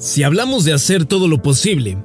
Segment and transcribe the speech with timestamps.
[0.00, 2.02] Si hablamos de hacer todo lo posible,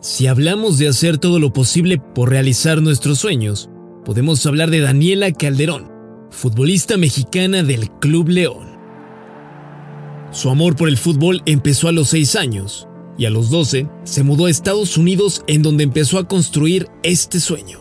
[0.00, 3.70] si hablamos de hacer todo lo posible por realizar nuestros sueños,
[4.04, 5.90] podemos hablar de Daniela Calderón,
[6.30, 8.78] futbolista mexicana del Club León.
[10.30, 12.86] Su amor por el fútbol empezó a los 6 años
[13.18, 17.40] y a los 12 se mudó a Estados Unidos en donde empezó a construir este
[17.40, 17.80] sueño.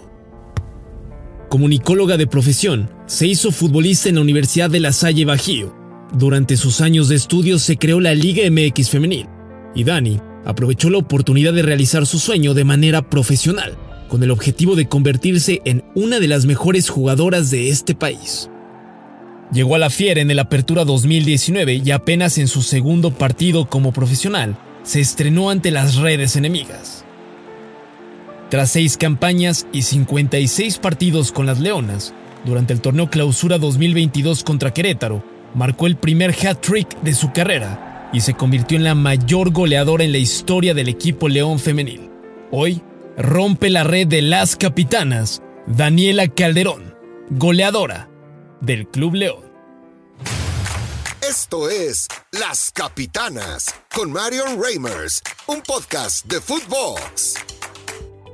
[1.49, 5.82] Comunicóloga de profesión, se hizo futbolista en la Universidad de La Salle Bajío.
[6.13, 9.27] Durante sus años de estudio se creó la Liga MX Femenil
[9.73, 13.75] y Dani aprovechó la oportunidad de realizar su sueño de manera profesional,
[14.09, 18.51] con el objetivo de convertirse en una de las mejores jugadoras de este país.
[19.51, 23.91] Llegó a la Fiera en el Apertura 2019 y apenas en su segundo partido como
[23.91, 27.05] profesional, se estrenó ante las redes enemigas.
[28.51, 32.13] Tras seis campañas y 56 partidos con las Leonas,
[32.45, 38.21] durante el torneo Clausura 2022 contra Querétaro, marcó el primer hat-trick de su carrera y
[38.21, 42.09] se convirtió en la mayor goleadora en la historia del equipo León femenil.
[42.51, 42.81] Hoy,
[43.17, 46.95] rompe la red de las capitanas Daniela Calderón,
[47.29, 48.09] goleadora
[48.61, 49.53] del Club León.
[51.27, 57.52] Esto es Las Capitanas con Marion Reimers, un podcast de Footbox.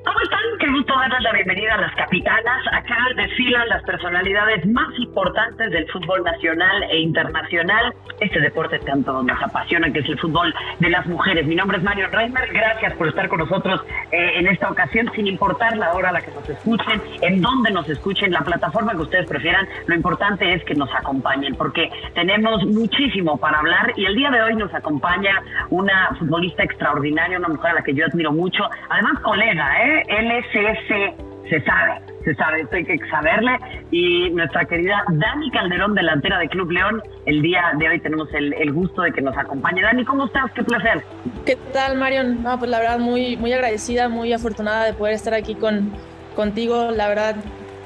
[0.05, 0.39] ¿Cómo están?
[0.59, 2.65] Qué gusto darles la bienvenida a las capitanas.
[2.71, 7.93] Acá desfilan las personalidades más importantes del fútbol nacional e internacional.
[8.19, 11.45] Este deporte tanto nos apasiona, que es el fútbol de las mujeres.
[11.45, 12.47] Mi nombre es Mario Reimer.
[12.51, 16.21] Gracias por estar con nosotros eh, en esta ocasión, sin importar la hora a la
[16.21, 19.67] que nos escuchen, en dónde nos escuchen, la plataforma que ustedes prefieran.
[19.87, 24.41] Lo importante es que nos acompañen, porque tenemos muchísimo para hablar y el día de
[24.41, 29.19] hoy nos acompaña una futbolista extraordinaria, una mujer a la que yo admiro mucho, además
[29.19, 29.88] colega, ¿eh?
[30.07, 31.15] LCC,
[31.49, 33.57] se sabe, se sabe, esto hay que saberle.
[33.91, 38.71] Y nuestra querida Dani Calderón, delantera de Club León, el día de hoy tenemos el,
[38.71, 39.81] gusto de que nos acompañe.
[39.81, 40.51] Dani, ¿cómo estás?
[40.53, 41.03] Qué placer.
[41.45, 42.45] ¿Qué tal, Marion?
[42.57, 45.91] Pues la verdad, muy, muy agradecida, muy afortunada de poder estar aquí con,
[46.35, 46.91] contigo.
[46.91, 47.35] La verdad,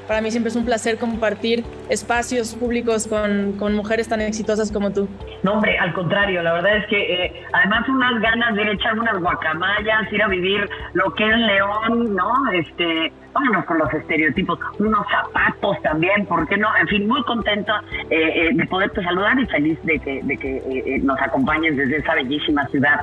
[0.06, 4.92] para mí siempre es un placer compartir espacios públicos con, con, mujeres tan exitosas como
[4.92, 5.08] tú.
[5.42, 9.18] No, hombre, al contrario, la verdad es que eh, además unas ganas de echar unas
[9.20, 12.50] guacamayas, ir a vivir lo que es León, ¿no?
[12.52, 16.68] Este, vámonos con los estereotipos, unos zapatos también, ¿por qué no?
[16.80, 20.56] En fin, muy contenta eh, eh, de poderte saludar y feliz de que, de que
[20.56, 23.00] eh, nos acompañes desde esa bellísima ciudad.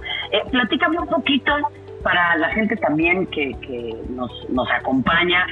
[0.51, 1.51] platícame un poquito
[2.01, 5.45] para la gente también que, que nos, nos acompaña.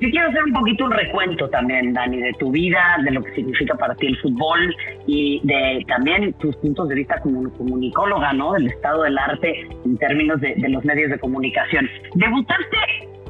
[0.00, 3.34] Yo quiero hacer un poquito un recuento también, Dani, de tu vida, de lo que
[3.34, 4.74] significa para ti el fútbol
[5.08, 8.52] y de también tus puntos de vista como comunicóloga, ¿no?
[8.52, 11.88] Del estado del arte en términos de, los medios de comunicación.
[12.14, 12.76] Debutaste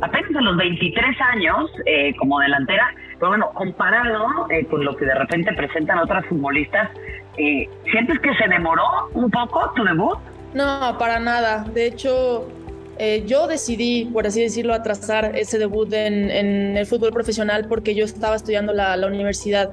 [0.02, 5.06] apenas a los 23 años eh, como delantera, pero bueno, comparado eh, con lo que
[5.06, 6.90] de repente presentan otras futbolistas,
[7.38, 10.18] eh, ¿sientes que se demoró un poco tu debut?
[10.54, 11.64] No, para nada.
[11.64, 12.46] De hecho,
[12.98, 17.94] eh, yo decidí, por así decirlo, atrasar ese debut en, en el fútbol profesional porque
[17.94, 19.72] yo estaba estudiando la, la universidad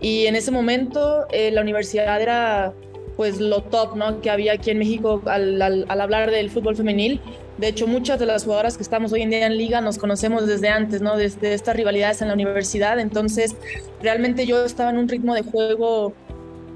[0.00, 2.72] y en ese momento eh, la universidad era
[3.16, 4.20] pues lo top ¿no?
[4.20, 7.20] que había aquí en México al, al, al, hablar del fútbol femenil.
[7.58, 10.46] De hecho, muchas de las jugadoras que estamos hoy en día en liga nos conocemos
[10.46, 11.16] desde antes, ¿no?
[11.16, 12.98] desde estas rivalidades en la universidad.
[12.98, 13.56] Entonces,
[14.00, 16.14] realmente yo estaba en un ritmo de juego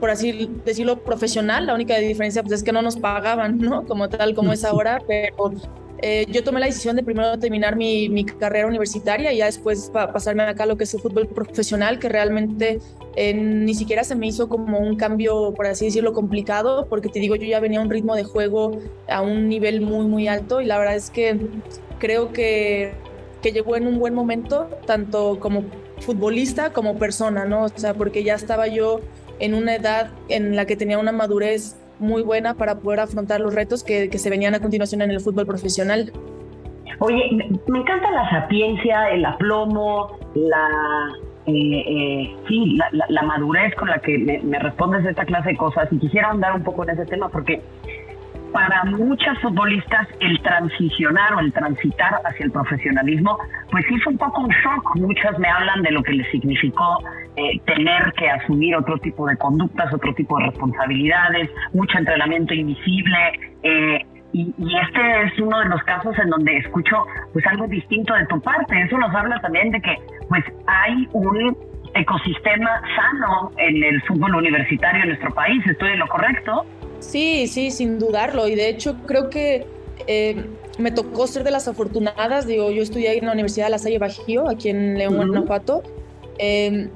[0.01, 1.65] por así decirlo, profesional.
[1.65, 3.87] La única diferencia pues, es que no nos pagaban, ¿no?
[3.87, 5.55] Como tal, como es ahora, pero
[6.07, 10.13] eh, yo tomé la decisión de primero terminar mi, carrera universitaria y ya después pa
[10.13, 12.79] pasarme acá a lo que es el fútbol profesional, que realmente
[13.17, 17.21] eh, ni siquiera se me hizo como un cambio, por así decirlo, complicado, porque te
[17.21, 18.79] digo, yo ya venía a un ritmo de juego
[19.09, 21.39] a un nivel muy, muy alto y la verdad es que
[21.99, 22.93] creo que,
[23.41, 25.65] que llegó en un buen momento, tanto como
[26.01, 27.63] futbolista como persona, ¿no?
[27.65, 29.01] O sea, porque ya estaba yo
[29.39, 33.55] en una edad en la que tenía una madurez muy buena para poder afrontar los
[33.55, 36.13] retos que, que se venían a continuación en el fútbol profesional.
[37.01, 37.31] Oye,
[37.67, 40.69] me encanta la sapiencia, el aplomo, la,
[41.47, 45.57] eh, eh, sí, la, la, madurez con la que me, me respondes esta clase de
[45.57, 47.61] cosas y quisiera andar un poco en ese tema porque
[48.55, 53.37] para muchas futbolistas el transicionar o el transitar hacia el profesionalismo,
[53.69, 54.95] pues sí fue un poco un shock.
[54.95, 57.03] Muchas me hablan de lo que les significó
[57.35, 63.19] eh, tener que asumir otro tipo de conductas, otro tipo de responsabilidades, mucho entrenamiento invisible.
[63.65, 68.15] Eh, y, y, este es uno de los casos en donde escucho pues algo distinto
[68.15, 68.81] de tu parte.
[68.83, 69.97] Eso nos habla también de que
[70.29, 71.57] pues hay un
[71.95, 75.61] ecosistema sano en el fútbol universitario en nuestro país.
[75.67, 76.65] ¿Estoy en lo correcto?
[77.11, 78.49] Sí, sí, sin dudarlo.
[78.49, 79.67] Y de hecho creo que
[80.07, 80.45] eh,
[80.79, 82.47] me tocó ser de las afortunadas.
[82.47, 85.27] Digo, yo estudié en la Universidad de La Salle Bajío, aquí en León, uh -huh.
[85.29, 85.83] Guanajuato.
[86.39, 86.89] Eh,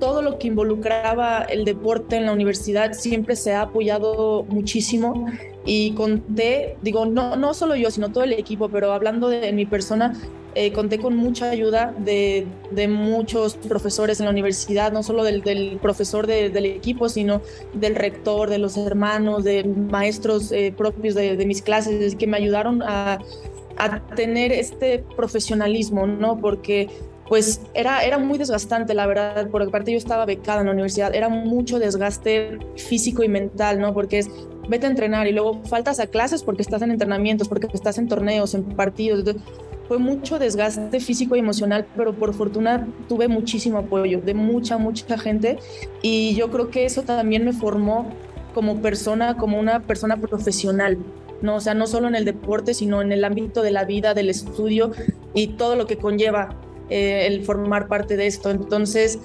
[0.00, 5.26] todo lo que involucraba el deporte en la universidad siempre se ha apoyado muchísimo
[5.64, 9.66] y conté, digo, no, no solo yo, sino todo el equipo, pero hablando de, mi
[9.66, 10.14] persona,
[10.54, 15.78] eh, conté con mucha ayuda de, de, muchos profesores en la universidad, no solo del,
[15.80, 17.42] profesor del equipo, sino
[17.74, 22.38] del rector, de los hermanos, de maestros eh, propios de, de, mis clases, que me
[22.38, 23.18] ayudaron a,
[23.76, 26.38] a tener este profesionalismo, ¿no?
[26.38, 26.88] Porque
[27.30, 31.14] pues era, era muy desgastante, la verdad, porque aparte yo estaba becada en la universidad,
[31.14, 33.94] era mucho desgaste físico y mental, ¿no?
[33.94, 34.28] Porque es,
[34.68, 38.08] vete a entrenar y luego faltas a clases porque estás en entrenamientos, porque estás en
[38.08, 39.22] torneos, en partidos.
[39.86, 45.16] fue mucho desgaste físico y emocional, pero por fortuna tuve muchísimo apoyo de mucha, mucha
[45.16, 45.60] gente
[46.02, 48.10] y yo creo que eso también me formó
[48.54, 50.98] como persona, como una persona profesional,
[51.42, 51.54] ¿no?
[51.54, 54.30] O sea, no solo en el deporte, sino en el ámbito de la vida, del
[54.30, 54.90] estudio
[55.32, 56.56] y todo lo que conlleva
[56.90, 58.50] eh, el formar parte de esto.
[58.50, 59.18] Entonces,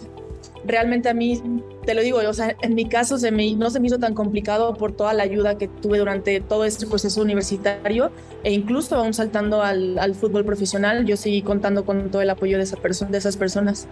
[0.66, 1.42] realmente a mí,
[1.86, 4.14] te lo digo, o sea, en mi caso se me, no se me hizo tan
[4.14, 8.12] complicado por toda la ayuda que tuve durante todo este proceso universitario
[8.44, 12.58] e incluso aún saltando al, al fútbol profesional, yo seguí contando con todo el apoyo
[12.58, 13.88] de, esa persona, de esas personas.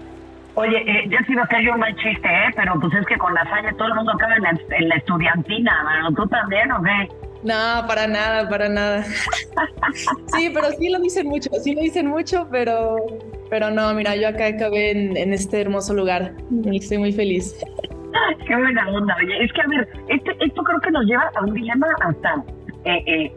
[0.55, 2.51] Oye, eh, ya sido que yo un mal chiste, ¿eh?
[2.55, 6.13] Pero pues es que con la falla todo el mundo acaba en la, estudiantina, ¿no?
[6.13, 7.09] ¿Tú también o qué?
[7.43, 9.03] No, para nada, para nada.
[10.27, 12.95] sí, pero sí lo dicen mucho, sí lo dicen mucho, pero,
[13.49, 17.55] pero no, mira, yo acá acabé en, este hermoso lugar y estoy muy feliz.
[18.47, 19.43] Qué buena onda, oye.
[19.43, 22.43] Es que, a ver, este, esto creo que nos lleva a un dilema hasta
[22.85, 23.35] eh, eh,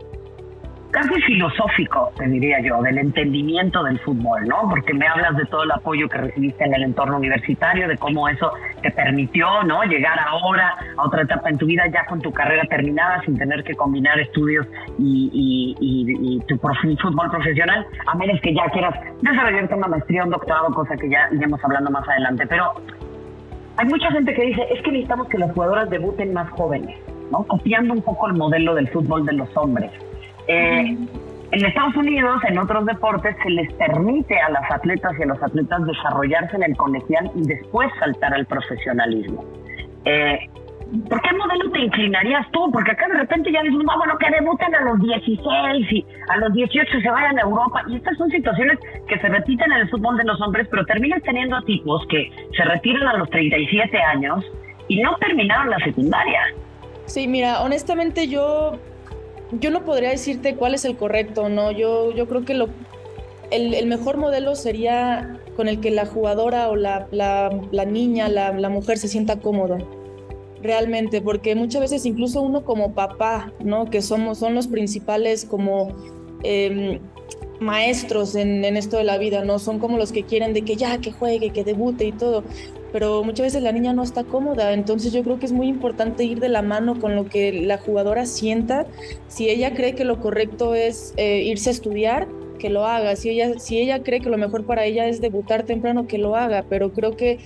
[0.96, 4.66] casi filosófico, te diría yo, del entendimiento del fútbol, ¿no?
[4.70, 8.26] Porque me hablas de todo el apoyo que recibiste en el entorno universitario, de cómo
[8.30, 8.50] eso
[8.80, 9.82] te permitió, ¿no?
[9.84, 13.62] Llegar ahora a otra etapa en tu vida ya con tu carrera terminada, sin tener
[13.62, 14.66] que combinar estudios
[14.98, 20.72] y, y, tu fútbol profesional, a menos que ya quieras desarrollarte una maestría, un doctorado,
[20.72, 22.46] cosa que ya iremos hablando más adelante.
[22.46, 22.72] Pero
[23.76, 26.96] hay mucha gente que dice, es que necesitamos que las jugadoras debuten más jóvenes,
[27.30, 27.42] ¿no?
[27.44, 29.90] Copiando un poco el modelo del fútbol de los hombres.
[30.48, 30.96] Eh,
[31.52, 35.42] en Estados Unidos, en otros deportes, se les permite a las atletas y a los
[35.42, 39.44] atletas desarrollarse en el colegial y después saltar al profesionalismo.
[40.04, 40.38] Eh,
[41.08, 42.70] ¿Por qué modelo te inclinarías tú?
[42.72, 46.36] Porque acá de repente ya dices, no, bueno, que debuten a los 16 y a
[46.36, 47.82] los 18 se vayan a Europa.
[47.88, 48.78] Y estas son situaciones
[49.08, 52.64] que se repiten en el fútbol de los hombres, pero terminas teniendo tipos que se
[52.64, 54.44] retiran a los 37 años
[54.86, 56.40] y no terminaron la secundaria.
[57.06, 58.78] Sí, mira, honestamente yo
[59.52, 61.70] yo no podría decirte cuál es el correcto, ¿no?
[61.70, 62.68] Yo, yo creo que lo,
[63.50, 68.68] el, mejor modelo sería con el que la jugadora o la, la, niña, la, la,
[68.68, 69.78] mujer se sienta cómoda.
[70.62, 73.86] Realmente, porque muchas veces incluso uno como papá, ¿no?
[73.86, 75.88] Que somos, son los principales como
[76.42, 76.98] em,
[77.60, 79.58] maestros en, en, esto de la vida, ¿no?
[79.58, 82.42] Son como los que quieren de que ya, que juegue, que debute y todo
[82.96, 86.24] pero muchas veces la niña no está cómoda, entonces yo creo que es muy importante
[86.24, 88.86] ir de la mano con lo que la jugadora sienta.
[89.28, 92.26] Si ella cree que lo correcto es eh, irse a estudiar,
[92.58, 93.14] que lo haga.
[93.14, 96.36] Si ella, si ella cree que lo mejor para ella es debutar temprano, que lo
[96.36, 96.64] haga.
[96.70, 97.38] Pero creo que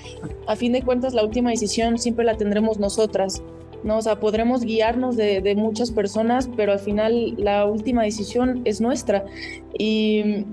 [0.46, 3.42] a fin de cuentas la última decisión siempre la tendremos nosotras.
[3.82, 3.98] ¿no?
[3.98, 8.80] O sea, podremos guiarnos de, de muchas personas, pero al final la última decisión es
[8.80, 9.24] nuestra.
[9.76, 10.44] Y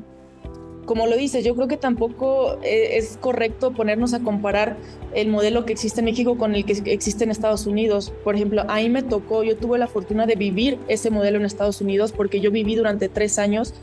[0.87, 4.77] como lo dices, yo creo que tampoco eh, es correcto ponernos a comparar
[5.13, 8.13] el modelo que existe en México con el que existe en Estados Unidos.
[8.23, 11.81] Por ejemplo, ahí me tocó, yo tuve la fortuna de vivir ese modelo en Estados
[11.81, 13.73] Unidos porque yo viví durante tres años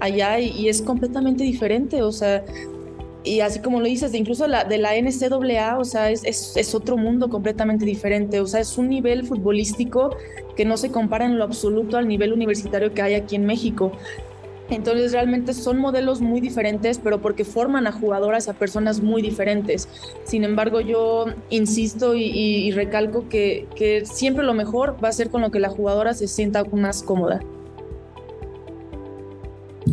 [0.00, 2.42] allá y, es completamente diferente, o sea,
[3.24, 6.56] y así como lo dices, de incluso la, de la NCAA, o sea, es, es,
[6.56, 10.16] es, otro mundo completamente diferente, o sea, es un nivel futbolístico
[10.56, 13.92] que no se compara en lo absoluto al nivel universitario que hay aquí en México.
[14.70, 19.88] Entonces realmente son modelos muy diferentes, pero porque forman a jugadoras, a personas muy diferentes.
[20.24, 25.42] Sin embargo, yo insisto y, recalco que, que, siempre lo mejor va a ser con
[25.42, 27.40] lo que la jugadora se sienta más cómoda.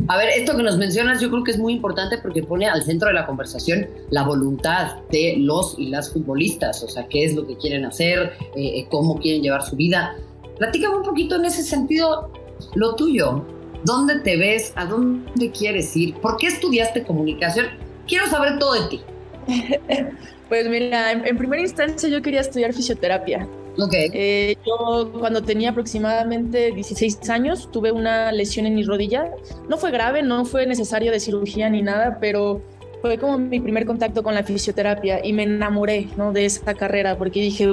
[0.07, 2.81] A ver, esto que nos mencionas yo creo que es muy importante porque pone al
[2.83, 7.35] centro de la conversación la voluntad de los y las futbolistas, o sea, qué es
[7.35, 10.15] lo que quieren hacer, eh, eh, cómo quieren llevar su vida.
[10.57, 12.31] Platícame un poquito en ese sentido
[12.75, 13.45] lo tuyo.
[13.83, 14.73] ¿Dónde te ves?
[14.75, 16.15] ¿A dónde quieres ir?
[16.15, 17.67] ¿Por qué estudiaste comunicación?
[18.07, 19.01] Quiero saber todo de ti.
[20.49, 23.47] pues mira, en, primera instancia yo quería estudiar fisioterapia.
[23.77, 23.93] Ok.
[23.93, 29.31] Eh, yo cuando tenía aproximadamente 16 años tuve una lesión en mi rodilla.
[29.69, 32.61] No fue grave, no fue necesario de cirugía ni nada, pero
[33.01, 36.31] fue como mi primer contacto con la fisioterapia y me enamoré ¿no?
[36.31, 37.67] de esa carrera porque dije,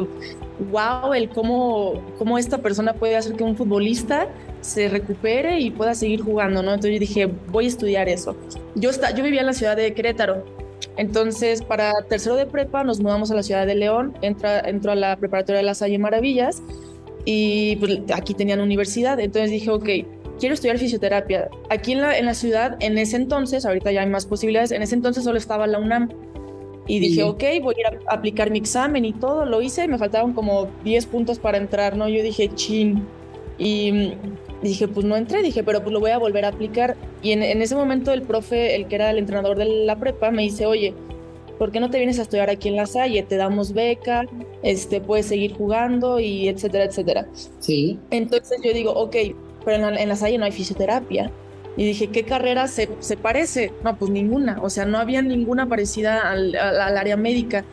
[0.71, 4.29] wow, el cómo, cómo esta persona puede hacer que un futbolista
[4.61, 6.75] se recupere y pueda seguir jugando, ¿no?
[6.75, 8.37] Entonces yo dije, voy a estudiar eso.
[8.75, 10.45] Yo, está, yo vivía en la ciudad de Querétaro
[10.97, 14.95] Entonces, para tercero de prepa nos mudamos a la ciudad de León, entra, entro a
[14.95, 16.63] la preparatoria de la Salle Maravillas
[17.25, 19.89] y pues aquí tenían universidad, entonces dije, ok,
[20.39, 21.49] quiero estudiar fisioterapia.
[21.71, 24.83] Aquí en la, en la ciudad, en ese entonces, ahorita ya hay más posibilidades, en
[24.83, 26.09] ese entonces solo estaba la UNAM.
[26.89, 29.99] Y dije, ok, voy a ir a aplicar mi examen y todo, lo hice, me
[29.99, 32.09] faltaban como 10 puntos para entrar, ¿no?
[32.09, 33.07] Yo dije, chin.
[33.59, 34.15] Y
[34.63, 36.97] dije, pues no entré, dije, pero pues lo voy a volver a aplicar.
[37.23, 40.31] Y en, en ese momento el profe, el que era el entrenador de la prepa,
[40.31, 40.95] me dice, oye,
[41.59, 43.23] ¿por qué no te vienes a estudiar aquí en la Salle?
[43.23, 44.25] Te damos beca,
[44.63, 47.27] este, puedes seguir jugando y etcétera, etcétera.
[47.59, 47.99] Sí.
[48.11, 49.17] Entonces yo digo, ok,
[49.65, 51.31] pero en la, en la Salle no hay fisioterapia.
[51.79, 53.73] Y dije, ¿qué carrera se, se, parece?
[53.85, 54.59] No, pues ninguna.
[54.63, 57.65] O sea, no había ninguna parecida al, al, área médica.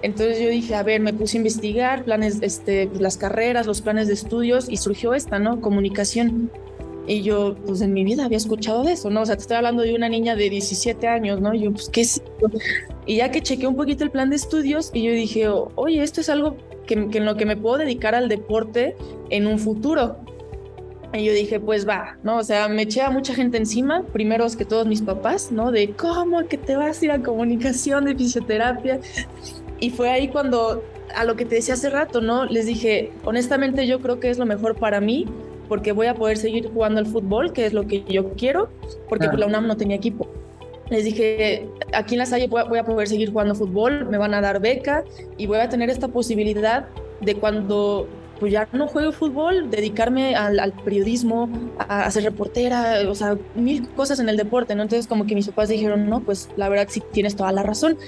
[0.00, 4.06] Entonces yo dije, a ver, me puse a investigar planes, este, las carreras, los planes
[4.06, 5.60] de estudios y surgió esta, ¿no?
[5.60, 6.52] Comunicación.
[7.08, 9.22] Y yo, pues en mi vida había escuchado de eso, ¿no?
[9.22, 11.52] O sea, te estoy hablando de una niña de 17 años, ¿no?
[11.52, 12.22] Y yo, pues, ¿qué es?
[13.06, 16.20] Y ya que chequeé un poquito el plan de estudios y yo dije, oye, esto
[16.20, 18.94] es algo que, que en lo que me puedo dedicar al deporte
[19.30, 20.27] en un futuro.
[21.14, 22.36] Y yo dije, pues va, ¿no?
[22.36, 25.70] O sea, me eché a mucha gente encima, primero que todos mis papás, ¿no?
[25.70, 29.00] De cómo que te vas a ir a comunicación de fisioterapia.
[29.80, 30.82] Y fue ahí cuando,
[31.14, 32.44] a lo que te decía hace rato, ¿no?
[32.44, 35.26] Les dije, honestamente yo creo que es lo mejor para mí,
[35.68, 38.68] porque voy a poder seguir jugando al fútbol, que es lo que yo quiero,
[39.08, 39.30] porque claro.
[39.30, 40.28] pues, la UNAM no tenía equipo.
[40.90, 44.40] Les dije, aquí en la Salle voy a poder seguir jugando fútbol, me van a
[44.40, 45.04] dar beca
[45.36, 46.86] y voy a tener esta posibilidad
[47.20, 48.08] de cuando
[48.38, 53.88] pues ya no juego fútbol, dedicarme al, periodismo, a, a, ser reportera, o sea, mil
[53.90, 54.82] cosas en el deporte, ¿no?
[54.82, 57.98] Entonces como que mis papás dijeron, no, pues la verdad sí tienes toda la razón.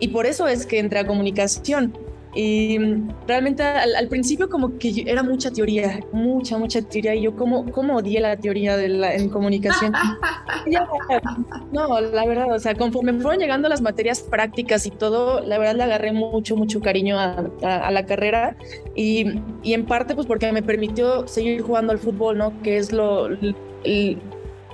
[0.00, 1.96] Y por eso es que entré a comunicación.
[2.36, 2.78] Y
[3.26, 7.14] realmente al, al, principio como que era mucha teoría, mucha, mucha teoría.
[7.14, 9.92] Y yo como, como odié la teoría de la, en comunicación.
[11.72, 15.76] no, la verdad, o sea, conforme fueron llegando las materias prácticas y todo, la verdad
[15.76, 18.54] le agarré mucho, mucho cariño a, a, a la carrera.
[18.94, 22.60] Y, y, en parte pues porque me permitió seguir jugando al fútbol, ¿no?
[22.60, 23.30] Que es lo,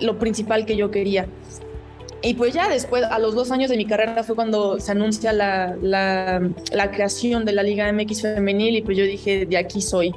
[0.01, 1.29] lo principal que yo quería.
[2.23, 5.33] Y pues ya después, a los dos años de mi carrera fue cuando se anuncia
[5.33, 9.83] la, la, la, creación de la Liga MX femenil y pues yo dije, de aquí
[9.83, 10.15] soy,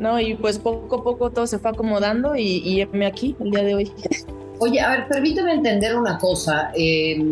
[0.00, 0.18] ¿no?
[0.18, 3.62] Y pues poco a poco todo se fue acomodando y, y me aquí el día
[3.62, 3.92] de hoy.
[4.58, 6.72] Oye, a ver, permíteme entender una cosa.
[6.74, 7.22] Eh,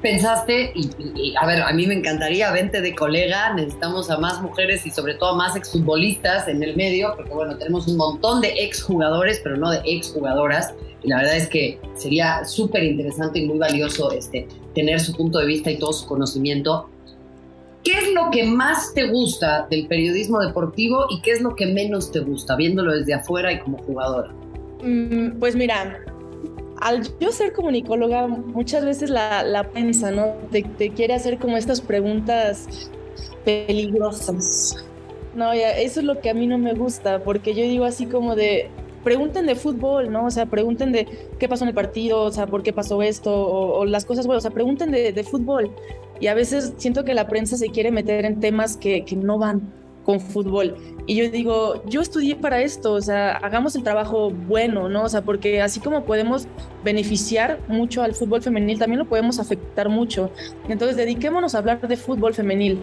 [0.00, 4.42] pensaste, y, y, a ver, a mí me encantaría, vente de colega, necesitamos a más
[4.42, 8.40] mujeres y sobre todo a más exfutbolistas en el medio, porque bueno, tenemos un montón
[8.40, 10.74] de exjugadores, pero no de exjugadoras.
[11.04, 15.46] La verdad es que sería súper interesante y muy valioso este, tener su punto de
[15.46, 16.88] vista y todo su conocimiento.
[17.82, 21.66] ¿Qué es lo que más te gusta del periodismo deportivo y qué es lo que
[21.66, 24.32] menos te gusta, viéndolo desde afuera y como jugadora?
[24.84, 26.04] Mm, pues mira,
[26.80, 30.34] al yo ser comunicóloga, muchas veces la, la prensa, ¿no?
[30.50, 32.90] Te, te, quiere hacer como estas preguntas
[33.44, 34.84] peligrosas.
[35.34, 38.36] No, eso es lo que a mí no me gusta, porque yo digo así como
[38.36, 38.68] de,
[39.02, 40.26] pregunten de fútbol, ¿no?
[40.26, 41.06] O sea, pregunten de
[41.38, 44.38] qué pasó en el partido, o sea, por qué pasó esto, o, las cosas, bueno,
[44.38, 45.70] o sea, pregunten de, de, fútbol.
[46.20, 49.38] Y a veces siento que la prensa se quiere meter en temas que, que no
[49.38, 49.72] van
[50.04, 50.76] con fútbol.
[51.06, 55.04] Y yo digo, yo estudié para esto, o sea, hagamos el trabajo bueno, ¿no?
[55.04, 56.46] O sea, porque así como podemos
[56.84, 60.30] beneficiar mucho al fútbol femenil, también lo podemos afectar mucho.
[60.68, 62.80] Entonces, dediquémonos a hablar de fútbol femenil.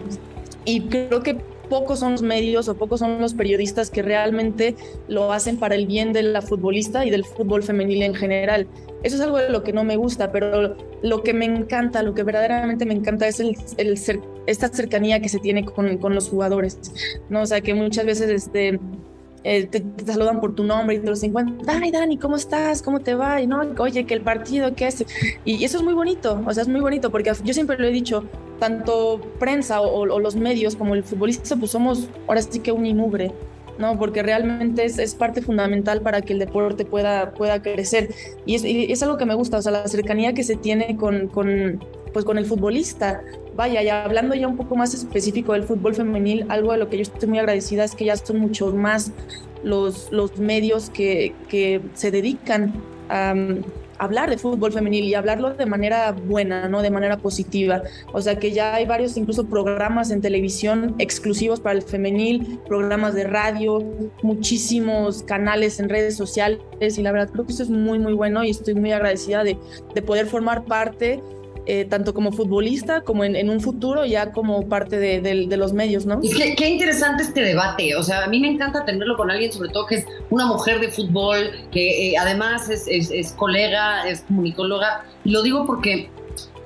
[0.64, 1.38] Y creo que
[1.70, 4.76] pocos son los medios o pocos son los periodistas que realmente
[5.08, 8.66] lo hacen para el bien de la futbolista y del fútbol femenil en general.
[9.02, 12.12] Eso es algo de lo que no me gusta, pero lo que me encanta, lo
[12.12, 13.98] que verdaderamente me encanta es el, el
[14.46, 16.78] esta cercanía que se tiene con, con, los jugadores,
[17.30, 17.42] ¿no?
[17.42, 18.78] O sea, que muchas veces este,
[19.44, 22.82] eh, te, te, saludan por tu nombre y te los encuentran, ay Dani, ¿cómo estás?
[22.82, 23.40] ¿Cómo te va?
[23.40, 25.04] Y no, oye, que el partido, ¿qué es?
[25.44, 27.90] Y eso es muy bonito, o sea, es muy bonito porque yo siempre lo he
[27.90, 28.24] dicho,
[28.58, 32.86] tanto prensa o, o los medios como el futbolista, pues somos ahora sí que un
[32.86, 33.32] inmugre,
[33.80, 33.98] ¿no?
[33.98, 38.10] Porque realmente es, es, parte fundamental para que el deporte pueda, pueda crecer.
[38.46, 40.96] Y es, y es, algo que me gusta, o sea, la cercanía que se tiene
[40.96, 41.82] con, con,
[42.12, 43.22] pues, con el futbolista.
[43.60, 46.96] Vaya, ya hablando ya un poco más específico del fútbol femenil, algo de lo que
[46.96, 49.12] yo estoy muy agradecida es que ya son muchos más
[49.62, 52.72] los, los medios que, que se dedican
[53.10, 53.34] a,
[53.98, 56.80] hablar de fútbol femenil y hablarlo de manera buena, ¿no?
[56.80, 57.82] De manera positiva.
[58.14, 63.12] O sea que ya hay varios incluso programas en televisión exclusivos para el femenil, programas
[63.12, 63.84] de radio,
[64.22, 68.42] muchísimos canales en redes sociales y la verdad creo que eso es muy muy bueno
[68.42, 69.58] y estoy muy agradecida de,
[69.94, 71.20] de poder formar parte
[71.70, 75.56] eh, tanto como futbolista como en, en, un futuro ya como parte de, de, de
[75.56, 76.18] los medios, ¿no?
[76.20, 79.52] Y qué, qué, interesante este debate, o sea, a mí me encanta tenerlo con alguien,
[79.52, 84.08] sobre todo que es una mujer de fútbol, que eh, además es, es, es, colega,
[84.08, 86.10] es comunicóloga, y lo digo porque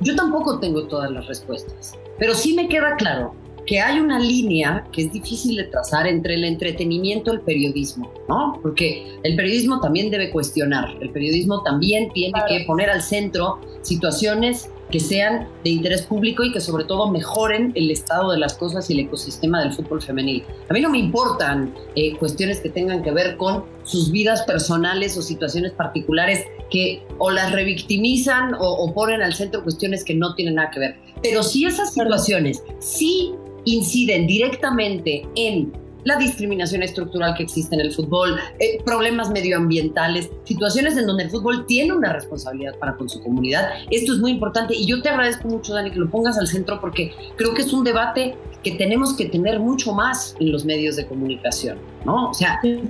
[0.00, 3.34] yo tampoco tengo todas las respuestas, pero sí me queda claro
[3.66, 8.10] que hay una línea que es difícil de trazar entre el entretenimiento y el periodismo,
[8.26, 8.58] ¿no?
[8.62, 14.70] Porque el periodismo también debe cuestionar, el periodismo también tiene que poner al centro situaciones
[14.90, 18.88] que sean de interés público y que sobre todo mejoren el estado de las cosas
[18.90, 20.44] y el ecosistema del fútbol femenil.
[20.68, 25.16] A mí no me importan eh, cuestiones que tengan que ver con sus vidas personales
[25.16, 30.34] o situaciones particulares que o las revictimizan o, o ponen al centro cuestiones que no
[30.34, 30.96] tienen nada que ver.
[31.22, 33.32] Pero si esas situaciones sí
[33.64, 35.72] inciden directamente en
[36.04, 41.30] la discriminación estructural que existe en el fútbol, eh, problemas medioambientales, situaciones en donde el
[41.30, 43.70] fútbol tiene una responsabilidad para con su comunidad.
[43.90, 46.80] Esto es muy importante y yo te agradezco mucho, Dani, que lo pongas al centro
[46.80, 50.96] porque creo que es un debate que tenemos que tener mucho más en los medios
[50.96, 52.30] de comunicación, ¿no?
[52.30, 52.82] O sea, eh,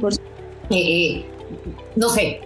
[0.70, 1.24] eh,
[1.96, 2.40] no sé,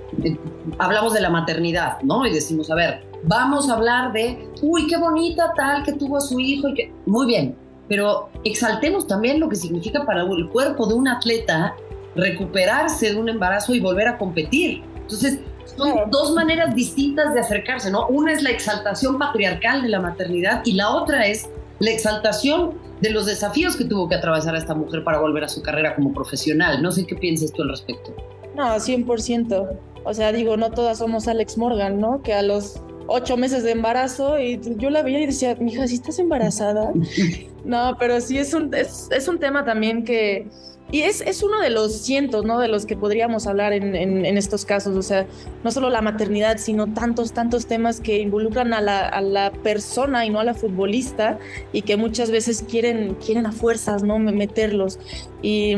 [0.78, 2.26] hablamos de la maternidad, ¿no?
[2.26, 6.20] Y decimos, a ver, vamos a hablar de, uy, qué bonita tal que tuvo a
[6.20, 7.56] su hijo y que, muy bien,
[7.88, 11.74] pero exaltemos también lo que significa para el cuerpo de un atleta
[12.14, 14.82] recuperarse de un embarazo y volver a competir.
[14.96, 15.40] Entonces,
[15.76, 18.06] son dos maneras distintas de acercarse, ¿no?
[18.08, 23.10] Una es la exaltación patriarcal de la maternidad y la otra es la exaltación de
[23.10, 26.82] los desafíos que tuvo que atravesar esta mujer para volver a su carrera como profesional.
[26.82, 28.14] No sé qué piensas tú al respecto.
[28.56, 29.78] No, 100%.
[30.04, 32.22] O sea, digo, no todas somos Alex Morgan, ¿no?
[32.22, 35.96] Que a los ocho meses de embarazo y yo la veía y decía, mija, si
[35.96, 36.92] estás embarazada.
[37.64, 40.46] no, pero sí es un, es, es un tema también que,
[40.90, 42.58] y es, es, uno de los cientos, ¿no?
[42.60, 45.26] De los que podríamos hablar en, en, en, estos casos, o sea,
[45.64, 50.24] no solo la maternidad, sino tantos, tantos temas que involucran a la, a la persona
[50.24, 51.38] y no a la futbolista
[51.72, 54.18] y que muchas veces quieren, quieren a fuerzas, ¿no?
[54.18, 54.98] Meterlos.
[55.42, 55.74] Y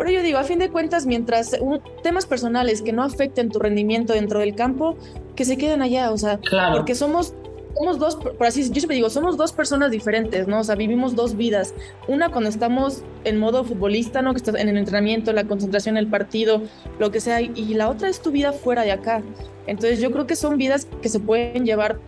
[0.00, 1.54] pero yo digo, a fin de cuentas, mientras
[2.02, 4.96] temas personales que no afecten tu rendimiento dentro del campo,
[5.36, 6.78] que se queden allá, o sea, claro.
[6.78, 7.34] porque somos
[7.76, 10.60] somos dos, por así yo siempre digo, somos dos personas diferentes, ¿no?
[10.60, 11.74] O sea, vivimos dos vidas.
[12.08, 14.32] Una cuando estamos en modo futbolista, ¿no?
[14.32, 16.62] Que estás en el entrenamiento, la concentración, el partido,
[16.98, 19.22] lo que sea, y la otra es tu vida fuera de acá.
[19.66, 21.98] Entonces yo creo que son vidas que se pueden llevar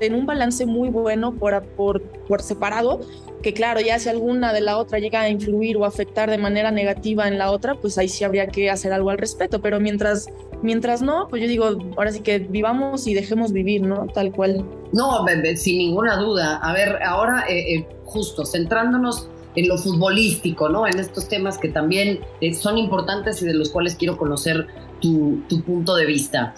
[0.00, 3.00] en un balance muy bueno por, por, por separado,
[3.42, 6.70] que claro, ya si alguna de la otra llega a influir o afectar de manera
[6.70, 10.28] negativa en la otra, pues ahí sí habría que hacer algo al respecto, pero mientras,
[10.62, 14.06] mientras no, pues yo digo, ahora sí que vivamos y dejemos vivir, ¿no?
[14.12, 14.64] Tal cual.
[14.92, 15.24] No,
[15.56, 16.56] sin ninguna duda.
[16.56, 20.86] A ver, ahora eh, eh, justo centrándonos en lo futbolístico, ¿no?
[20.86, 24.66] En estos temas que también eh, son importantes y de los cuales quiero conocer
[25.00, 26.54] tu, tu punto de vista.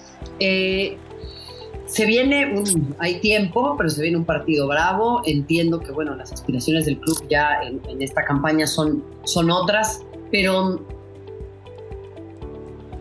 [1.93, 5.21] Se viene, un, hay tiempo, pero se viene un partido bravo.
[5.27, 10.01] Entiendo que, bueno, las aspiraciones del club ya en, en esta campaña son, son otras,
[10.31, 10.81] pero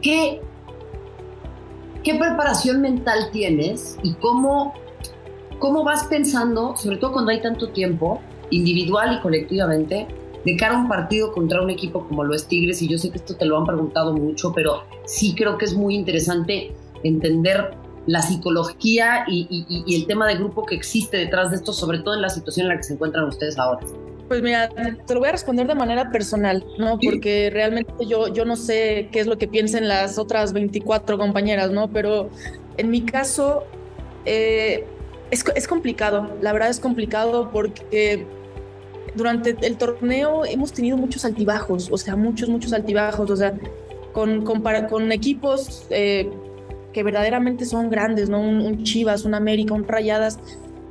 [0.01, 0.41] ¿qué,
[2.03, 4.73] ¿qué preparación mental tienes y cómo,
[5.59, 10.05] cómo vas pensando, sobre todo cuando hay tanto tiempo, individual y colectivamente,
[10.43, 12.81] de cara a un partido contra un equipo como lo es Tigres?
[12.81, 15.75] Y yo sé que esto te lo han preguntado mucho, pero sí creo que es
[15.75, 17.79] muy interesante entender
[18.11, 22.21] la psicología y, el tema de grupo que existe detrás de esto, sobre todo en
[22.21, 23.79] la situación en la que se encuentran ustedes ahora?
[24.27, 26.99] Pues mira, te lo voy a responder de manera personal, ¿no?
[26.99, 31.71] Porque realmente yo, yo no sé qué es lo que piensen las otras 24 compañeras,
[31.71, 31.89] ¿no?
[31.89, 32.29] Pero
[32.77, 33.63] en mi caso
[34.25, 34.85] eh,
[35.31, 38.25] es, es complicado, la verdad es complicado porque
[39.15, 43.53] durante el torneo hemos tenido muchos altibajos, o sea, muchos, muchos altibajos, o sea,
[44.11, 46.29] con, con, con equipos eh,
[46.93, 48.39] que verdaderamente son grandes, ¿no?
[48.39, 50.39] Un, Chivas, un América, un Rayadas,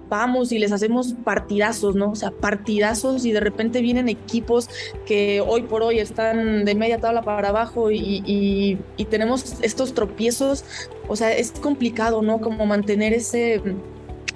[0.09, 2.11] vamos y les hacemos partidazos, ¿no?
[2.11, 4.69] O sea, partidazos y de repente vienen equipos
[5.07, 10.65] que hoy por hoy están de media tabla para abajo y, y, tenemos estos tropiezos,
[11.09, 12.41] o sea, es complicado, ¿no?
[12.41, 13.63] Como mantener ese,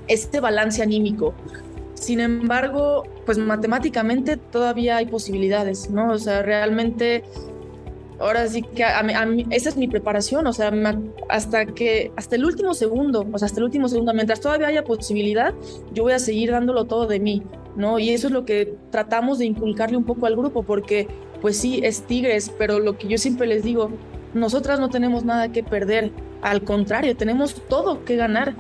[0.09, 1.35] este balance anímico.
[1.95, 6.13] Sin embargo, pues matemáticamente todavía hay posibilidades, ¿no?
[6.13, 7.25] O sea, realmente
[8.19, 10.73] ahora sí que a mí, esa es mi preparación, o sea,
[11.29, 14.85] hasta que, hasta el último segundo, o sea, hasta el último segundo, mientras todavía haya
[14.85, 15.55] posibilidad,
[15.93, 17.43] yo voy a seguir dándolo todo de mí,
[17.77, 17.99] ¿no?
[17.99, 21.09] Y eso es lo que tratamos de inculcarle un poco al grupo, porque
[21.41, 23.91] pues sí, es Tigres, pero lo que yo siempre les digo,
[24.33, 26.11] nosotras no tenemos nada que perder,
[26.43, 28.55] al contrario, tenemos todo que ganar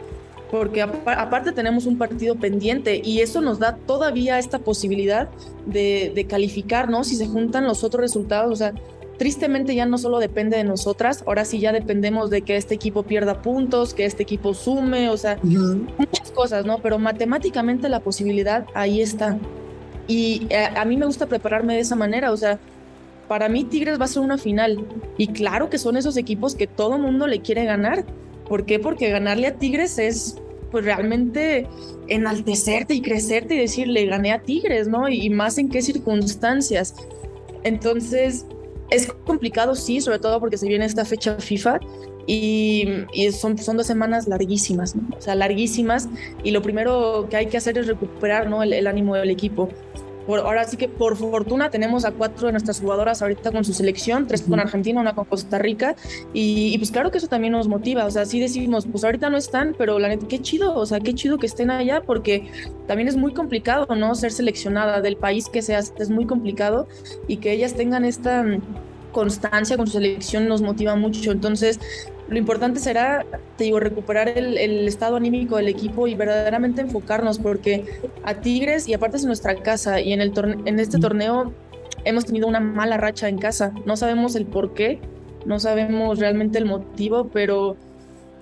[0.51, 5.29] porque aparte tenemos un partido pendiente y eso nos da todavía esta posibilidad
[5.67, 7.03] de, de, calificar, ¿no?
[7.03, 8.73] Si se juntan los otros resultados, o sea,
[9.19, 13.03] tristemente ya no solo depende de nosotras, ahora sí ya dependemos de que este equipo
[13.03, 16.79] pierda puntos, que este equipo sume, o sea, muchas cosas, ¿no?
[16.79, 19.39] Pero matemáticamente la posibilidad ahí está.
[20.07, 22.59] Y a, eh, a, mí me gusta prepararme de esa manera, o sea,
[23.29, 24.85] para mí Tigres va a ser una final.
[25.17, 28.05] Y claro que son esos equipos que todo mundo le quiere ganar.
[28.49, 28.79] ¿Por qué?
[28.79, 30.37] Porque ganarle a Tigres es
[30.71, 31.69] pues realmente
[32.09, 35.09] enaltecerte y crecerte y decirle, gané a Tigres, ¿no?
[35.09, 36.97] Y, más en qué circunstancias.
[37.63, 38.45] Entonces,
[38.91, 41.81] es complicado, sí, sobre todo porque se viene esta fecha FIFA
[42.27, 42.87] y,
[43.33, 45.03] son, dos semanas larguísimas, ¿no?
[45.17, 46.09] O sea, larguísimas.
[46.43, 48.63] Y lo primero que hay que hacer es recuperar, ¿no?
[48.63, 49.69] el ánimo del equipo
[50.29, 54.27] ahora sí que por fortuna tenemos a cuatro de nuestras jugadoras ahorita con su selección,
[54.27, 55.97] tres con Argentina, una con Costa Rica,
[56.33, 59.37] y, pues claro que eso también nos motiva, o sea, sí decimos, pues ahorita no
[59.37, 62.51] están, pero la neta, qué chido, o sea, qué chido que estén allá, porque
[62.87, 64.15] también es muy complicado, ¿no?
[64.15, 66.89] Ser seleccionada del país que seas, es muy complicado,
[67.29, 68.45] y que ellas tengan esta
[69.13, 71.31] constancia con su selección nos motiva mucho.
[71.31, 71.79] Entonces,
[72.29, 73.25] lo importante será,
[73.57, 77.85] te digo, recuperar el, estado anímico del equipo y verdaderamente enfocarnos, porque
[78.23, 80.33] a Tigres, y aparte es nuestra casa, y en, el
[80.65, 81.53] en este torneo
[82.05, 83.73] hemos tenido una mala racha en casa.
[83.85, 85.01] No sabemos el por qué,
[85.45, 87.77] no sabemos realmente el motivo, pero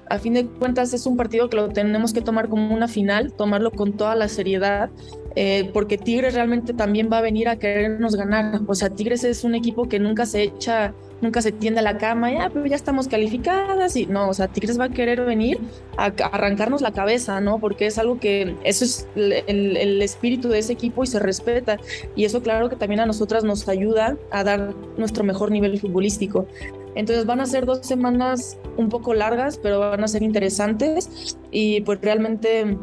[0.09, 3.33] a fin de cuentas es un partido que lo tenemos que tomar como una final,
[3.33, 4.91] tomarlo con toda la seriedad,
[5.35, 8.61] eh, porque Tigres realmente también va a venir a querernos ganar.
[8.67, 11.97] O sea, Tigres es un equipo que nunca se echa, nunca se tiende a la
[11.97, 15.59] cama, ya, pero ya estamos calificadas y no, o sea, Tigres va a querer venir
[15.97, 17.59] a, arrancarnos la cabeza, ¿no?
[17.59, 21.79] Porque es algo que, eso es el, el espíritu de ese equipo y se respeta.
[22.17, 26.47] Y eso claro que también a nosotras nos ayuda a dar nuestro mejor nivel futbolístico.
[26.95, 31.81] Entonces van a ser dos semanas un poco largas, pero van a ser interesantes y
[31.83, 32.77] pues realmente,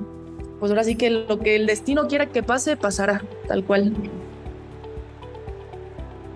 [0.59, 3.93] pues ahora sí que lo que el destino quiera que pase, pasará, tal cual.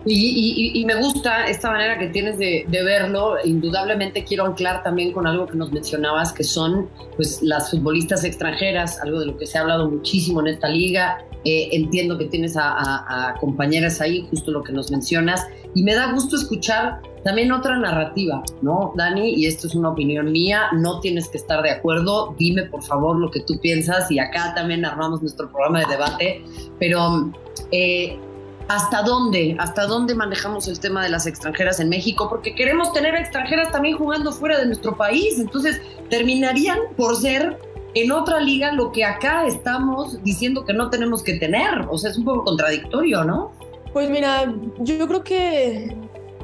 [0.05, 3.35] Y, me gusta esta manera que tienes de, verlo.
[3.43, 8.99] Indudablemente quiero anclar también con algo que nos mencionabas, que son pues, las futbolistas extranjeras,
[9.01, 11.23] algo de lo que se ha hablado muchísimo en esta liga.
[11.45, 15.45] Eh, entiendo que tienes a, compañeras ahí, justo lo que nos mencionas.
[15.73, 19.33] Y me da gusto escuchar también otra narrativa, ¿no, Dani?
[19.35, 23.17] Y esto es una opinión mía, no tienes que estar de acuerdo, dime por favor
[23.17, 26.43] lo que tú piensas y acá también armamos nuestro programa de debate,
[26.79, 27.31] pero
[27.71, 28.19] eh,
[28.67, 29.55] ¿hasta dónde?
[29.59, 32.27] ¿Hasta dónde manejamos el tema de las extranjeras en México?
[32.29, 37.57] Porque queremos tener extranjeras también jugando fuera de nuestro país, entonces terminarían por ser
[37.95, 42.11] en otra liga lo que acá estamos diciendo que no tenemos que tener, o sea,
[42.11, 43.51] es un poco contradictorio, ¿no?
[43.91, 45.95] Pues mira, yo creo que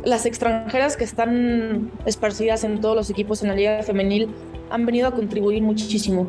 [0.03, 4.29] las extranjeras que están esparcidas en todos los equipos en la liga femenil
[4.69, 6.27] han venido a contribuir muchísimo,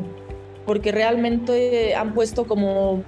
[0.65, 3.03] porque realmente han puesto como,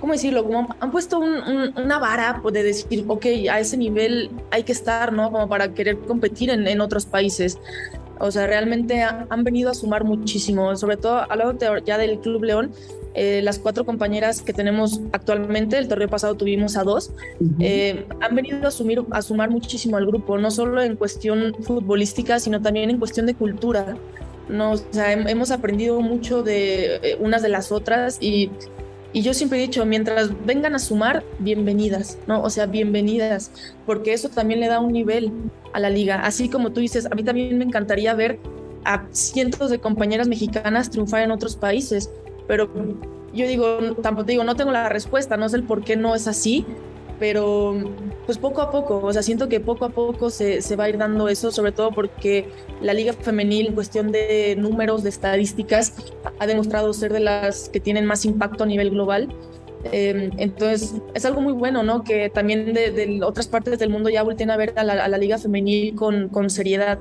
[0.00, 0.44] ¿cómo decirlo?
[0.44, 5.30] Como han puesto una vara de decir, ok, a ese nivel hay que estar, ¿no?
[5.30, 7.58] Como para querer competir en, en otros países.
[8.18, 12.72] O sea, realmente han venido a sumar muchísimo, sobre todo hablando ya del Club León,
[13.18, 17.12] eh, las cuatro compañeras que tenemos actualmente, el torneo pasado tuvimos a dos,
[17.60, 22.38] eh, han venido a, asumir, a sumar muchísimo al grupo, no solo en cuestión futbolística,
[22.40, 23.96] sino también en cuestión de cultura.
[24.50, 28.50] No, o sea, hemos aprendido mucho de eh, unas de las otras y,
[29.16, 32.42] y yo siempre he dicho, mientras vengan a sumar, bienvenidas, ¿no?
[32.42, 33.50] O sea, bienvenidas,
[33.86, 35.32] porque eso también le da un nivel
[35.72, 36.16] a la liga.
[36.16, 38.38] Así como tú dices, a mí también me encantaría ver
[38.84, 42.10] a cientos de compañeras mexicanas triunfar en otros países,
[42.46, 42.68] pero
[43.32, 46.28] yo digo, tampoco digo, no tengo la respuesta, no sé el por qué no es
[46.28, 46.66] así,
[47.18, 47.74] pero
[48.26, 50.88] pues poco a poco, o sea, siento que poco a poco se, se, va a
[50.88, 52.48] ir dando eso, sobre todo porque
[52.80, 55.94] la liga femenil en cuestión de números, de estadísticas,
[56.38, 59.28] ha demostrado ser de las que tienen más impacto a nivel global.
[59.92, 62.02] Em, entonces, es algo muy bueno, ¿no?
[62.02, 65.18] Que también de, otras partes del mundo ya volteen a ver a la, a la
[65.18, 66.98] liga femenil con, con seriedad.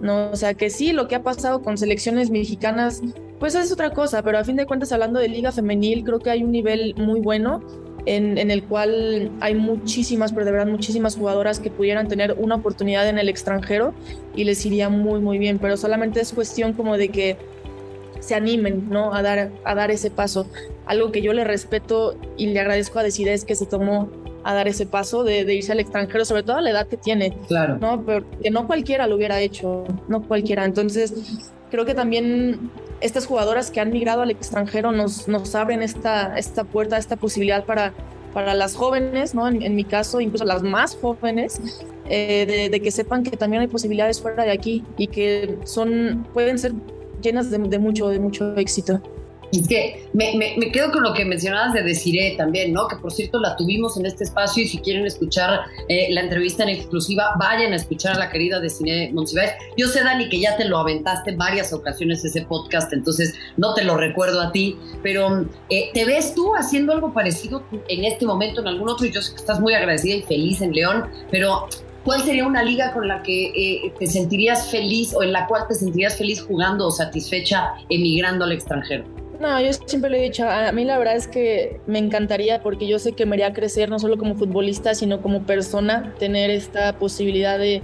[0.00, 0.30] ¿no?
[0.30, 3.02] O sea, que sí, lo que ha pasado con selecciones mexicanas,
[3.38, 6.30] pues es otra cosa, pero a fin de cuentas, hablando de liga femenil, creo que
[6.30, 7.60] hay un nivel muy bueno
[8.08, 12.54] en, en, el cual hay muchísimas, pero de verdad muchísimas jugadoras que pudieran tener una
[12.54, 13.92] oportunidad en el extranjero
[14.34, 17.36] y les iría muy, muy bien, pero solamente es cuestión como de que
[18.20, 19.14] se animen, ¿no?
[19.14, 20.46] A dar, a dar ese paso.
[20.86, 24.10] Algo que yo le respeto y le agradezco a Decides que se tomó
[24.44, 27.36] a dar ese paso de, irse al extranjero, sobre todo a la edad que tiene.
[27.48, 27.78] Claro.
[27.78, 28.04] ¿no?
[28.04, 30.64] Pero que no cualquiera lo hubiera hecho, no cualquiera.
[30.64, 31.14] Entonces,
[31.70, 36.64] creo que también estas jugadoras que han migrado al extranjero nos, nos abren esta, esta
[36.64, 37.92] puerta, esta posibilidad para,
[38.32, 39.48] para las jóvenes, ¿no?
[39.48, 41.60] En, mi caso, incluso las más jóvenes,
[42.08, 46.58] eh, de, que sepan que también hay posibilidades fuera de aquí y que son, pueden
[46.58, 46.72] ser
[47.22, 49.00] llenas de, mucho, de mucho éxito.
[49.52, 52.86] Es que me, quedo con lo que mencionabas de Desiree también, ¿no?
[52.86, 56.64] Que por cierto la tuvimos en este espacio y si quieren escuchar eh, la entrevista
[56.64, 59.52] en exclusiva, vayan a escuchar a la querida Desiree Monsiváis.
[59.76, 63.84] Yo sé, Dani, que ya te lo aventaste varias ocasiones ese podcast, entonces no te
[63.84, 68.60] lo recuerdo a ti, pero eh, ¿te ves tú haciendo algo parecido en este momento
[68.60, 69.06] en algún otro?
[69.06, 71.68] Yo sé que estás muy agradecida y feliz en León, pero
[72.04, 75.64] ¿cuál sería una liga con la que eh, te sentirías feliz o en la cual
[75.68, 79.04] te sentirías feliz jugando o satisfecha emigrando al extranjero?
[79.40, 82.88] No, yo siempre lo he dicho, a mí la verdad es que me encantaría porque
[82.88, 86.98] yo sé que me haría crecer no solo como futbolista, sino como persona, tener esta
[86.98, 87.82] posibilidad de,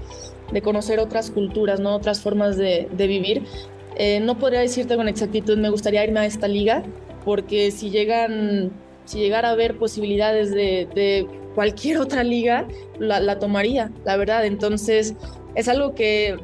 [0.52, 1.94] de conocer otras culturas, ¿no?
[1.94, 3.44] otras formas de, de vivir.
[3.96, 6.82] Eh, no podría decirte con exactitud, me gustaría irme a esta liga,
[7.24, 8.72] porque si llegan,
[9.04, 12.66] si llegara a haber posibilidades de, de cualquier otra liga,
[12.98, 14.44] la, la, tomaría, la verdad.
[14.44, 15.14] Entonces,
[15.54, 16.36] es algo que,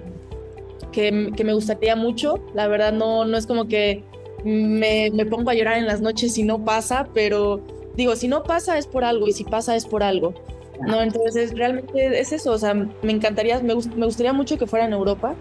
[0.93, 2.39] que, que, me gustaría mucho.
[2.55, 4.05] La verdad, no, no es como que
[4.45, 7.61] me, me pongo a llorar en las noches si no pasa, pero
[7.97, 10.35] digo, si no pasa es por algo y si pasa es por algo.
[10.87, 14.87] No, entonces realmente es eso, o sea, me encantaría, me, me gustaría mucho que fuera
[14.87, 15.35] en Europa,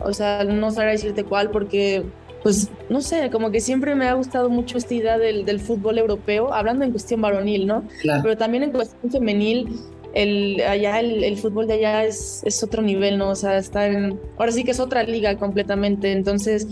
[0.00, 2.04] o sea, no sabría decirte cuál porque,
[2.42, 5.98] pues, no sé, como que siempre me ha gustado mucho esta idea del, del fútbol
[5.98, 7.84] europeo, hablando en cuestión varonil, ¿no?
[8.00, 8.22] Claro.
[8.22, 9.78] Pero también en cuestión femenil,
[10.14, 13.30] el, allá el, el, fútbol de allá es, es otro nivel, ¿no?
[13.30, 16.66] O sea, está en, ahora sí que es otra liga completamente, entonces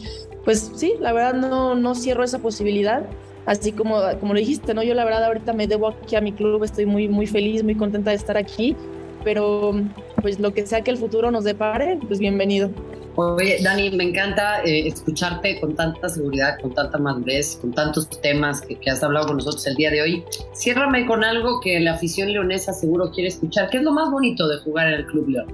[0.45, 3.05] pues sí, la verdad no, no cierro esa posibilidad.
[3.47, 4.83] Así como, como lo dijiste, ¿no?
[4.83, 7.75] Yo la verdad ahorita me debo aquí a mi club, estoy muy, muy feliz, muy
[7.75, 8.77] contenta de estar aquí,
[9.25, 9.73] pero
[10.21, 12.71] pues lo que sea que el futuro nos depare, pues bienvenido.
[13.17, 18.61] Oye, Dani, me encanta eh, escucharte con tanta seguridad, con tanta madurez, con tantos temas
[18.61, 20.25] que, que, has hablado con nosotros el día de hoy.
[20.55, 23.69] Ciérrame con algo que la afición leonesa seguro quiere escuchar.
[23.71, 25.47] ¿Qué es lo más bonito de jugar en el Club León?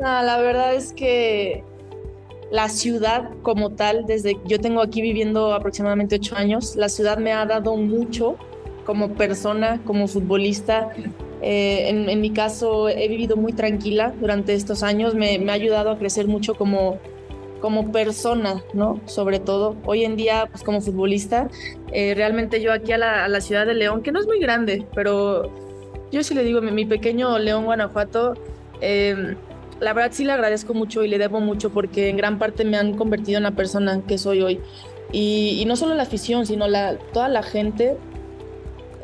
[0.00, 1.62] No, la verdad es que
[2.52, 7.32] la ciudad como tal, desde yo tengo aquí viviendo aproximadamente ocho años, la ciudad me
[7.32, 8.36] ha dado mucho
[8.84, 10.90] como persona, como futbolista.
[11.40, 15.98] Eh, en, mi caso he vivido muy tranquila durante estos años, me, ha ayudado a
[15.98, 16.98] crecer mucho como,
[17.62, 19.00] como persona, ¿no?
[19.06, 21.48] Sobre todo, hoy en día, pues como futbolista,
[21.90, 24.38] eh, realmente yo aquí a la, a la, ciudad de León, que no es muy
[24.38, 25.50] grande, pero
[26.12, 28.34] yo sí le digo, mi, mi pequeño León, Guanajuato,
[28.82, 29.36] eh,
[29.82, 32.76] la verdad sí le agradezco mucho y le debo mucho porque en gran parte me
[32.76, 34.60] han convertido en la persona que soy hoy.
[35.10, 37.96] Y, no solo la afición, sino la, toda la gente,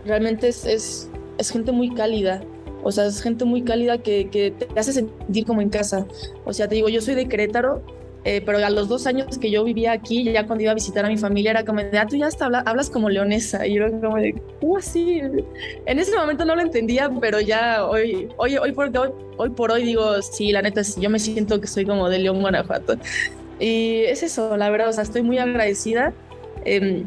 [0.06, 2.42] realmente es, es, es, gente muy cálida.
[2.82, 6.06] O sea, es gente muy cálida que, que te hace sentir como en casa.
[6.46, 7.82] O sea, te digo, yo soy de Querétaro,
[8.28, 11.02] eh, pero a los dos años que yo vivía aquí, ya cuando iba a visitar
[11.02, 13.66] a mi familia, era como ah, tú ya hasta habla, hablas como leonesa.
[13.66, 15.22] Y yo como de, ¿cómo así?
[15.86, 19.70] En ese momento no lo entendía, pero ya hoy, hoy, hoy, por, hoy, hoy por
[19.70, 22.96] hoy digo, sí, la neta, yo me siento que soy como de León, Guanajuato.
[23.58, 26.12] Y es eso, la verdad, o sea, estoy muy agradecida.
[26.66, 27.06] Eh,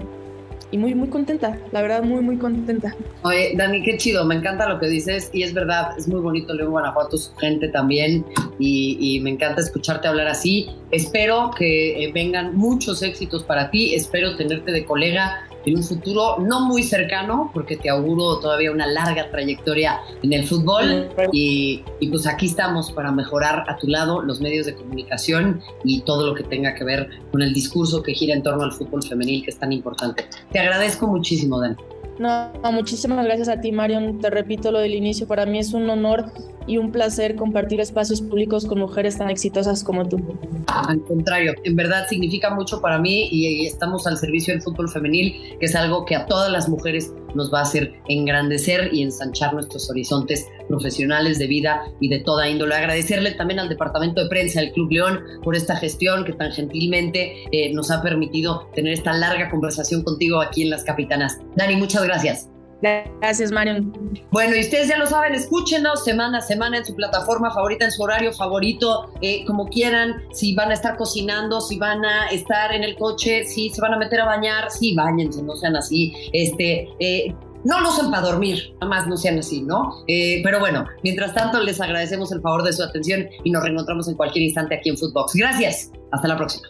[0.71, 2.95] y muy, muy contenta, la verdad, muy, muy contenta.
[3.23, 6.53] Oye, Dani, qué chido, me encanta lo que dices y es verdad, es muy bonito
[6.53, 8.25] León Guanajuato, su gente también
[8.57, 10.69] y, y me encanta escucharte hablar así.
[10.91, 16.37] Espero que eh, vengan muchos éxitos para ti, espero tenerte de colega en un futuro
[16.39, 21.09] no muy cercano, porque te auguro todavía una larga trayectoria en el fútbol.
[21.31, 26.01] Y, y, pues aquí estamos para mejorar a tu lado los medios de comunicación y
[26.01, 29.03] todo lo que tenga que ver con el discurso que gira en torno al fútbol
[29.03, 30.25] femenil, que es tan importante.
[30.51, 31.77] Te agradezco muchísimo, Dan.
[32.21, 34.19] No, muchísimas gracias a ti, Marion.
[34.19, 35.25] Te repito lo del inicio.
[35.25, 36.31] Para mí es un honor
[36.67, 40.21] y un placer compartir espacios públicos con mujeres tan exitosas como tú.
[40.67, 45.57] Al contrario, en verdad significa mucho para mí y estamos al servicio del fútbol femenil,
[45.59, 49.55] que es algo que a todas las mujeres nos va a hacer engrandecer y ensanchar
[49.55, 52.75] nuestros horizontes profesionales de vida y de toda índole.
[52.75, 57.43] Agradecerle también al Departamento de Prensa del Club León por esta gestión que tan gentilmente
[57.51, 61.39] eh, nos ha permitido tener esta larga conversación contigo aquí en Las Capitanas.
[61.55, 62.49] Dani, muchas gracias.
[62.81, 63.93] Gracias, Marion.
[64.31, 67.91] Bueno, y ustedes ya lo saben, escúchenos semana a semana en su plataforma favorita, en
[67.91, 72.73] su horario favorito, eh, como quieran, si van a estar cocinando, si van a estar
[72.73, 76.13] en el coche, si se van a meter a bañar, sí, bañense, no sean así,
[76.33, 76.89] este...
[76.99, 80.03] Eh, no lo usen para dormir, más no sean así, ¿no?
[80.07, 84.07] Eh, pero bueno, mientras tanto les agradecemos el favor de su atención y nos reencontramos
[84.07, 85.33] en cualquier instante aquí en Footbox.
[85.35, 86.67] Gracias, hasta la próxima.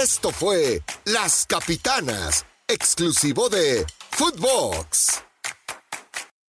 [0.00, 5.27] Esto fue Las Capitanas, exclusivo de Footbox.